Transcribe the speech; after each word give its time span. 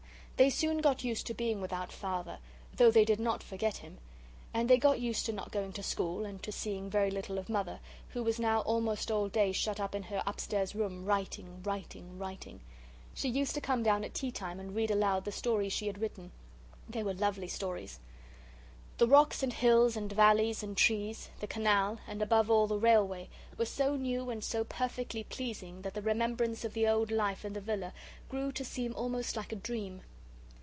They 0.37 0.49
soon 0.49 0.79
got 0.79 1.03
used 1.03 1.27
to 1.27 1.35
being 1.35 1.61
without 1.61 1.91
Father, 1.91 2.39
though 2.75 2.89
they 2.89 3.05
did 3.05 3.19
not 3.19 3.43
forget 3.43 3.77
him; 3.77 3.99
and 4.55 4.67
they 4.67 4.79
got 4.79 4.99
used 4.99 5.27
to 5.27 5.31
not 5.31 5.51
going 5.51 5.71
to 5.73 5.83
school, 5.83 6.25
and 6.25 6.41
to 6.41 6.51
seeing 6.51 6.89
very 6.89 7.11
little 7.11 7.37
of 7.37 7.47
Mother, 7.47 7.79
who 8.13 8.23
was 8.23 8.39
now 8.39 8.61
almost 8.61 9.11
all 9.11 9.29
day 9.29 9.51
shut 9.51 9.79
up 9.79 9.93
in 9.93 10.01
her 10.01 10.23
upstairs 10.25 10.73
room 10.73 11.05
writing, 11.05 11.61
writing, 11.61 12.17
writing. 12.17 12.59
She 13.13 13.29
used 13.29 13.53
to 13.53 13.61
come 13.61 13.83
down 13.83 14.03
at 14.03 14.15
tea 14.15 14.31
time 14.31 14.59
and 14.59 14.73
read 14.73 14.89
aloud 14.89 15.25
the 15.25 15.31
stories 15.31 15.73
she 15.73 15.85
had 15.85 16.01
written. 16.01 16.31
They 16.89 17.03
were 17.03 17.13
lovely 17.13 17.47
stories. 17.47 17.99
The 18.97 19.05
rocks 19.07 19.43
and 19.43 19.53
hills 19.53 19.95
and 19.95 20.11
valleys 20.11 20.63
and 20.63 20.75
trees, 20.75 21.29
the 21.39 21.45
canal, 21.45 21.99
and 22.07 22.19
above 22.19 22.49
all, 22.49 22.65
the 22.65 22.79
railway, 22.79 23.29
were 23.59 23.65
so 23.65 23.95
new 23.95 24.31
and 24.31 24.43
so 24.43 24.63
perfectly 24.63 25.23
pleasing 25.23 25.83
that 25.83 25.93
the 25.93 26.01
remembrance 26.01 26.65
of 26.65 26.73
the 26.73 26.87
old 26.87 27.11
life 27.11 27.45
in 27.45 27.53
the 27.53 27.61
villa 27.61 27.93
grew 28.27 28.51
to 28.53 28.65
seem 28.65 28.95
almost 28.95 29.35
like 29.35 29.51
a 29.51 29.55
dream. 29.55 30.01